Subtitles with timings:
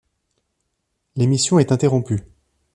[1.15, 2.21] L'émission est interrompue.